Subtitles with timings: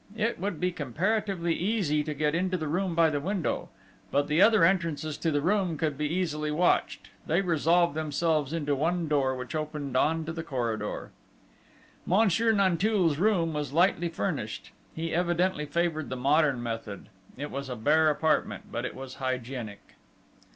[0.17, 3.69] It would be comparatively easy to get into the room by the window;
[4.09, 8.75] but the other entrances to the room could be easily watched; they resolved themselves into
[8.75, 11.11] one door, which opened on to the corridor.
[12.07, 17.07] Monsieur Nanteuil's room was lightly furnished: he evidently favoured the modern method:
[17.37, 19.93] it was a bare apartment, but it was hygienic.